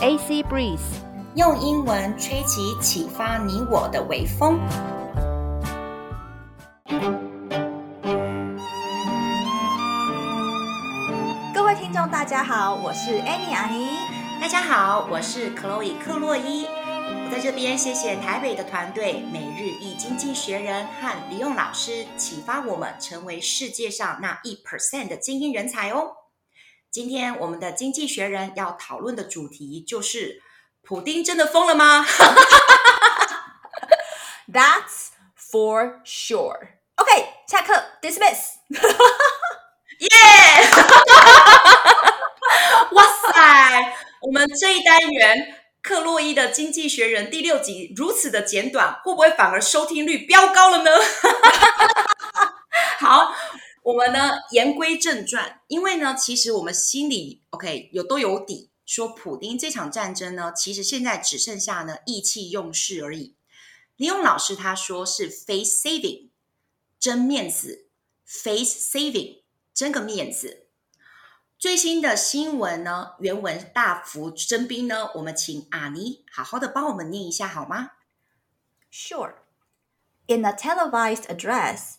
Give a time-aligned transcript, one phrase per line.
[0.00, 0.78] AC Breeze，
[1.34, 4.60] 用英文吹起启发你我的微风。
[11.52, 13.88] 各位听众，大家好，我是 Annie 阿妮。
[14.40, 16.66] 大家好，我是 Chloe 克洛伊。
[16.66, 26.17] 我在这边谢谢台北的团队每日一经济学人和李勇老师，启发我们成为世界上那一 percent 的精英人才哦。
[26.98, 30.42] 今天我们的经济学人要讨论的主题就是：
[30.82, 32.04] 普丁真的疯了吗？
[34.52, 36.70] That's for sure.
[36.96, 38.54] OK，下课，dismiss。
[40.00, 40.08] 耶！
[42.90, 50.90] 哇塞，我们这一单元克洛伊的经济学人第六集如此的简短，会不会反而收听率飙高了呢？
[52.98, 53.32] 好。
[53.88, 63.34] 我们呢，言归正传，因为呢，其实我们心里 OK 有都有底，说普丁这场战争呢，其实现在只剩下呢意气用事而已。
[63.96, 66.28] 李勇老师他说是 face saving，
[67.00, 67.86] 争面子
[68.26, 69.40] ，face saving，
[69.72, 70.66] 争个面子。
[71.58, 77.92] 最新的新闻呢，原文大幅征兵呢，我们请阿妮好好的帮我们念一下好吗
[78.92, 79.36] ？Sure.
[80.26, 81.94] In a televised address.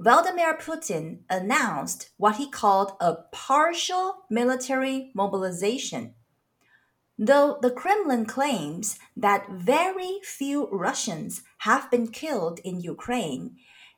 [0.00, 6.14] Vladimir Putin announced what he called a partial military mobilization.
[7.18, 13.56] Though the Kremlin claims that very few Russians have been killed in Ukraine,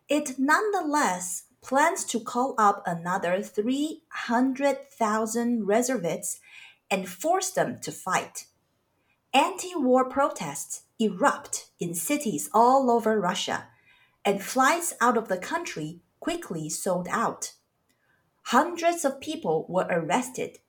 [0.09, 6.41] it nonetheless plans to call up another 300,000 reservists
[6.91, 8.47] and force them to fight.
[9.33, 13.69] Anti war protests erupt in cities all over Russia
[14.28, 17.54] and flights out of the country quickly sold out.
[18.48, 20.60] Hundreds of people were arrested.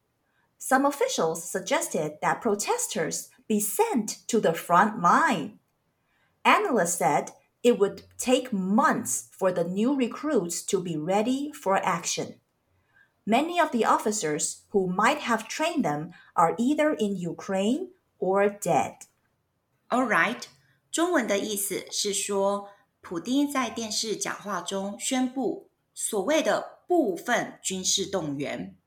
[0.59, 5.59] Some officials suggested that protesters be sent to the front line.
[6.45, 7.33] Analysts said
[7.65, 12.35] it would take months for the new recruits to be ready for action.
[13.27, 17.91] Many of the officers who might have trained them are either in Ukraine
[18.21, 18.95] or dead.
[19.91, 20.47] All right.
[20.91, 22.71] 中文的意思是说。
[23.04, 28.78] 普丁在电视讲话中宣布所谓的部分军事动员，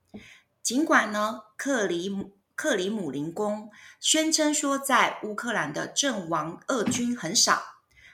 [0.62, 7.62] 尽管呢，克里姆克里姆林宫宣称说在乌克兰的阵亡俄军很少，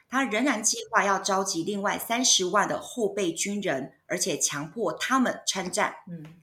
[0.09, 5.95] 他仍然计划要召集另外三十万的后备军人，而且强迫他们参战。
[6.11, 6.35] 嗯，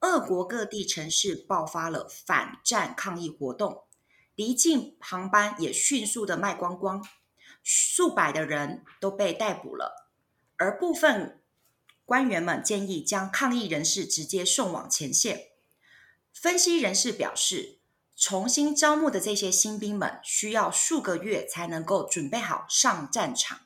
[0.00, 3.84] 俄国各地城市爆发了反战抗议活动，
[4.34, 7.02] 离境航班也迅速的卖光光。
[7.62, 10.10] 数百的人都被逮捕了，
[10.56, 11.40] 而部分
[12.04, 15.48] 官员们建议将抗议人士直接送往前线。
[16.32, 17.78] 分析人士表示，
[18.16, 23.60] 重新招募的这些新兵们需要数个月才能够准备好上战场。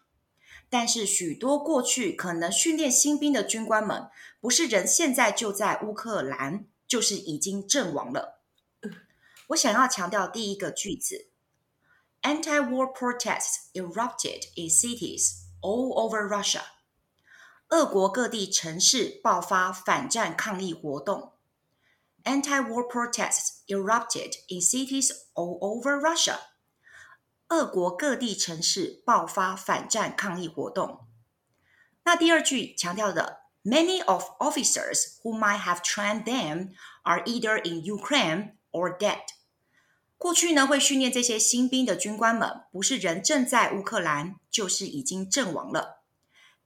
[0.69, 4.09] 但是，许多过去可能训练新兵的军官们，
[4.41, 8.43] 不是人现在就在乌克兰，就是已经阵亡了。
[9.49, 11.29] 我想要强调第一个句子。
[12.24, 16.64] Anti-war protests erupted in cities all over Russia.
[17.70, 21.34] 俄国各地城市爆发反战抗议活动。
[22.24, 26.40] Anti-war protests erupted in cities all over Russia.
[27.48, 31.08] 俄国各地城市爆发反战抗议活动。
[32.04, 36.72] 那第二句强调的，Many of officers who might have trained them
[37.04, 39.22] are either in Ukraine or dead.
[40.24, 46.04] 过去呢，会训练这些新兵的军官们，不是人正在乌克兰，就是已经阵亡了。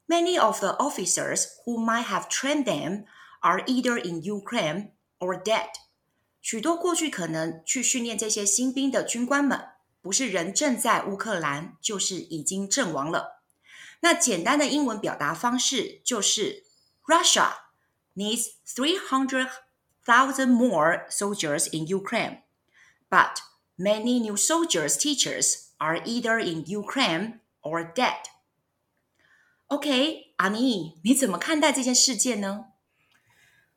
[0.07, 3.05] Many of the officers who might have trained them
[3.41, 5.69] are either in Ukraine or dead。
[6.41, 9.69] 许多过去可能去训练这些新兵的军官们，
[10.01, 13.43] 不是人正在乌克兰，就是已经阵亡了。
[14.01, 16.65] 那简单的英文表达方式就是：
[17.05, 17.53] Russia
[18.15, 19.47] needs three hundred
[20.03, 23.37] thousand more soldiers in Ukraine。But
[23.77, 28.23] many new soldiers teachers are either in Ukraine or dead.
[29.67, 32.65] OK，阿妮，你怎么看待这件事件呢？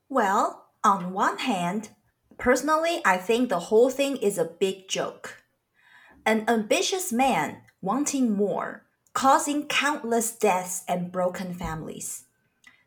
[0.08, 1.88] Well, on one hand,
[2.36, 5.42] personally, I think the whole thing is a big joke.
[6.24, 8.82] An ambitious man wanting more,
[9.12, 12.20] causing countless deaths and broken families.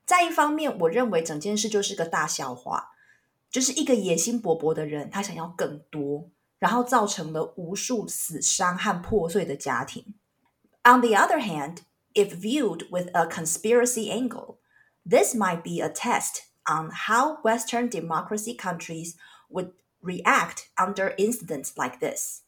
[0.05, 2.91] 在一方面，我认为整件事就是个大笑话。
[3.51, 6.29] 就是一个野心勃勃的人，他想要更多，
[6.63, 10.13] 然后造成了无数死伤和破碎的家庭。
[10.83, 11.79] On the other hand,
[12.13, 14.57] if viewed with a conspiracy angle,
[15.07, 19.15] this might be a test on how Western democracy countries
[19.49, 19.71] would
[20.01, 22.41] react under incidents like this。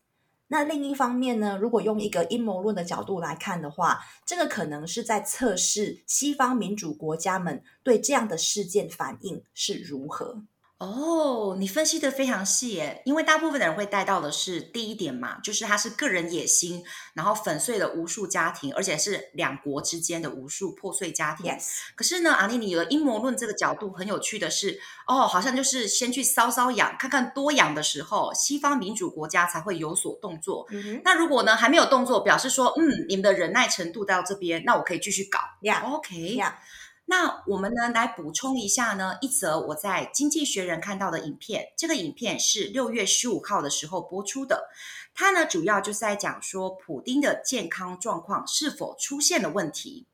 [0.47, 10.44] 那另一方面呢，如果用一个阴谋论的角度来看的话，这个可能是在测试西方民主国家们对这样的事件反应是如何。
[10.78, 16.84] 哦，你分析的非常细耶，因为大部分的人会带到的是第一点嘛，就是他是个人野心，
[17.14, 21.50] 然后粉碎了无数家庭，而且是两国之间的无数破碎家庭。
[21.50, 21.78] Yes。
[21.94, 30.67] 可是呢，阿妮，你的阴谋论这个角度很有趣的是，哦，好像就是先去搔搔痒，看看多痒的时候，西方民主国家才会有所动作。
[31.02, 35.38] 那如果呢还没有动作，表示说，嗯，你们的忍耐程度到这边，那我可以继续搞。
[35.62, 36.52] Yeah。
[37.08, 41.73] 那我们呢，来补充一下呢，一则我在《经济学人》看到的影片。
[41.76, 44.69] 这个影片是六月十五号的时候播出的。
[45.14, 50.06] 它呢，主要就是在讲说，普丁的健康状况是否出现了问题。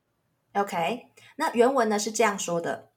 [0.53, 1.07] OK，
[1.37, 2.89] 那原文呢是这样说的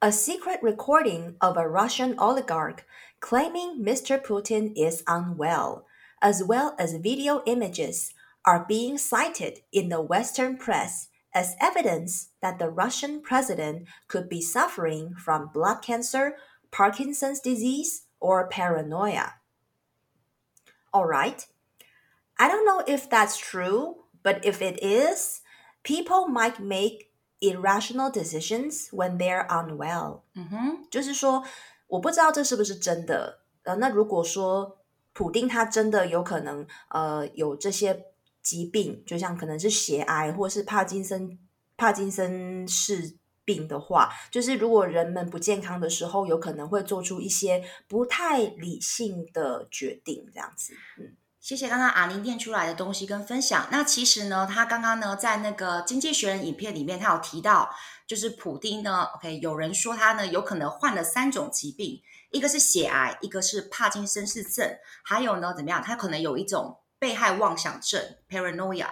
[0.00, 2.78] ：A secret recording of a Russian oligarch
[3.20, 4.20] claiming Mr.
[4.20, 5.84] Putin is unwell,
[6.20, 8.10] as well as video images,
[8.42, 11.06] are being cited in the Western press.
[11.35, 16.35] As evidence that the Russian president could be suffering from blood cancer,
[16.71, 19.35] Parkinson's disease, or paranoia.
[20.91, 21.47] All right.
[22.37, 25.39] I don't know if that's true, but if it is,
[25.83, 30.23] people might make irrational decisions when they're unwell.
[30.35, 31.45] 嗯哼，就是说，
[31.87, 33.39] 我不知道这是不是真的。
[33.63, 34.79] 呃，那如果说
[35.13, 38.07] 普丁他真的有可能，呃，有这些。
[38.46, 41.36] 疾病就像可能是血癌或是帕金森
[41.76, 50.74] 帕金森氏病的话，就是如果人们不健康的时候，有可能会做出一些不太理性的决定，这样子。
[51.00, 53.66] 嗯，谢谢刚刚阿妮念出来的东西跟分享。
[53.72, 57.68] 那其实呢，他刚刚呢在那个经济学人影片里面，他有提到，
[58.06, 62.00] 就是普丁呢，OK，有人说他呢有可能患了三种疾病，
[62.30, 64.70] 一个是血癌，一个是帕金森氏症，
[65.02, 65.82] 还有呢怎么样？
[65.82, 66.78] 他可能有一种。
[66.98, 68.88] 被害妄想症 （paranoia），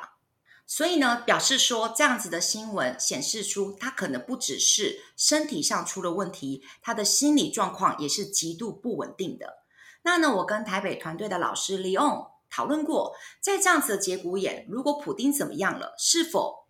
[0.67, 9.63] 所以呢，表示说这样子的新闻显示出他可能不只是身体上出了问题，他的心理状况也是极度不稳定的。
[10.03, 16.67] 那呢，我跟台北团队的老师李翁讨论过，在这样子的节骨眼，如果普丁怎么样了，是否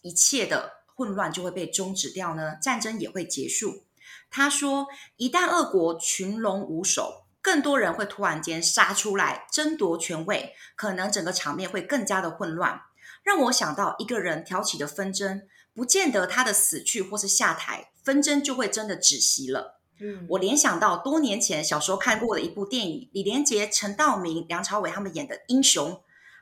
[0.00, 2.56] 一切的混乱就会被终止掉呢？
[2.56, 3.84] 战争也会结束？
[4.30, 4.86] 他说，
[5.16, 7.26] 一旦俄国群龙无首。
[7.42, 12.80] 更多人会突然间杀出来争夺权位，可能整个场面会更加的混乱。
[13.22, 15.42] 让我想到一个人挑起的纷争，
[15.74, 19.80] 不见得他的死去或是下台，纷争就会真的止息了。
[20.00, 25.92] 嗯，我联想到多年前小时候看过的一部电影，李连杰、陈道明、梁朝伟他们演的《英雄》。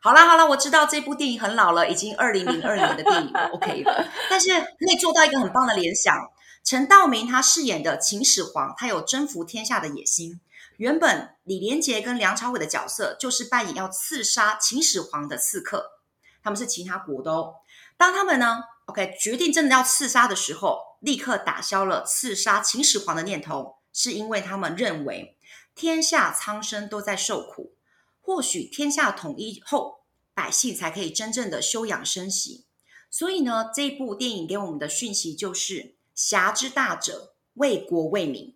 [0.00, 4.08] 好啦好啦，我知道这部电影很老了，已经二零零二年的电影了，OK 了。
[4.30, 6.14] 但是可以做到一个很棒的联想，
[6.62, 10.40] 陈道明他饰演的秦始皇，他有征服天下的野心。
[10.76, 16.00] 原本李连杰跟梁朝伟的角色就是扮演要刺杀秦始皇的刺客，
[16.42, 17.56] 他们是其他国的哦。
[17.96, 25.36] 当他们呢，OK，决定真的要刺杀的时候，立刻打消了刺杀秦始皇的念头，是因为他们认为
[25.74, 27.74] 天下苍生都在受苦，
[28.20, 30.02] 或许天下统一后，
[30.32, 32.66] 百姓才可以真正的休养生息。
[33.10, 38.54] 所以呢，这部电影给我们的讯息就是：侠之大者，为国为民。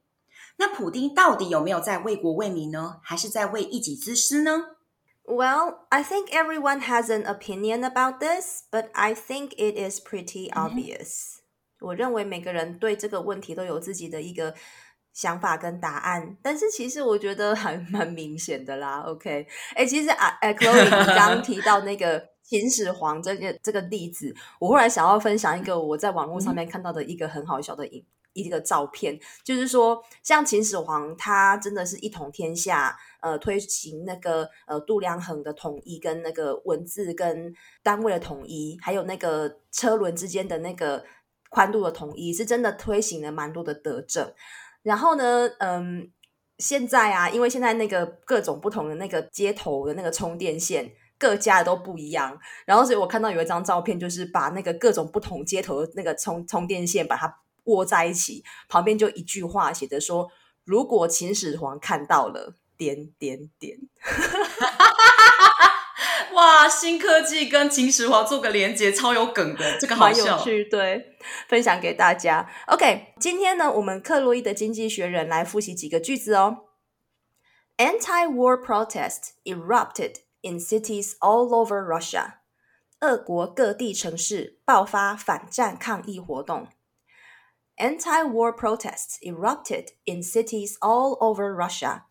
[0.63, 3.01] 那普丁到底有没有在为国为民呢？
[3.03, 4.77] 还是在为一己之私呢
[5.25, 11.39] ？Well, I think everyone has an opinion about this, but I think it is pretty obvious.
[11.81, 14.55] 我认为每个人对这个问题都有自己的一个
[15.13, 19.01] 想法跟答案，但是其实我觉得还蛮明显的啦。
[19.11, 28.07] OK，哎，其实啊，哎，Chloe，你刚刚提到那个秦始皇这个这个例子，我后来想要分享一个我在网络上面看到的一个很好笑的影。
[28.35, 41.05] 一个照片，就是说，像秦始皇，他真的是一统天下，呃，推行那个呃度量衡的统一，跟那个文字跟单位的统一，还有那个车轮之间的那个
[41.51, 44.33] 宽度的统一，是真的推行了蛮多的德政。
[44.83, 46.11] 然后呢，嗯，
[46.59, 52.39] 现在啊，因为现在那个各种不同的那个街头的那个充电线，各家的都不一样。
[52.65, 57.39] 然后，所以我看到有一张照片，就是把那个各种不同街头的那个充充电线，把它。
[57.65, 60.31] 窝在一起，旁边就一句话写着说
[60.65, 63.79] ：“如果秦始皇看到了，点点点。”
[66.35, 72.49] 哇，新科技跟秦始皇做个连结，超有梗的，这个好，有趣，对，分享给大家。
[72.69, 76.65] OK，今天呢，我们克洛伊的经济学人来复习几个句子哦。
[77.77, 82.37] Anti-war protests erupted in cities all over Russia。
[83.01, 86.69] 俄国各地城市爆发反战抗议活动。
[87.82, 92.04] Anti-war protests erupted in cities all over Russia.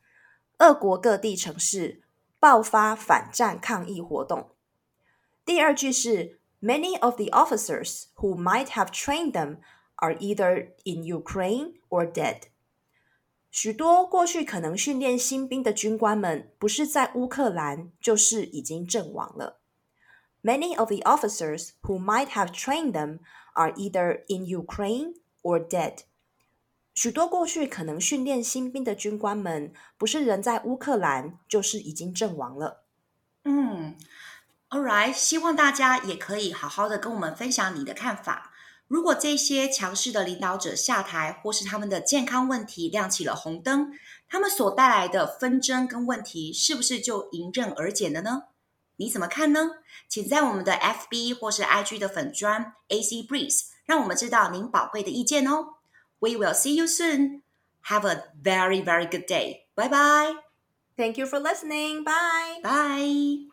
[0.58, 2.02] 俄国各地城市
[2.38, 4.50] 爆发反战抗议活动。
[5.44, 9.58] 第二句是 Many of the officers who might have trained them
[9.96, 12.42] are either in Ukraine or dead。
[13.50, 19.60] 许多过去可能训练新兵的军官们，不是在乌克兰，就是已经阵亡了。
[20.42, 23.18] Many of the officers who might have trained them
[23.54, 25.99] are either in Ukraine or dead。
[26.93, 32.83] 许多过去可能训练新兵的军官们，不是人在乌克兰，就是已经阵亡了。
[33.45, 33.95] 嗯
[34.69, 38.51] ，All right，希望大家也可以好好的跟我们分享你的看法。
[38.87, 43.93] 如果这些强势的领导者下台，或是他们的健康问题亮起了红灯，
[44.27, 48.43] 他们所带来的纷争跟问题，是不是就迎刃而解了呢？
[49.01, 49.71] 你怎么看呢？
[50.07, 55.77] 请在我们的 FB 或是 IG 的粉砖 AC Breeze，让我们知道您宝贵的意见哦。
[56.19, 57.41] We will see you soon.
[57.85, 59.65] Have a very, very good day.
[59.73, 60.35] Bye bye.
[60.95, 62.03] Thank you for listening.
[62.03, 62.61] Bye.
[62.61, 63.50] Bye.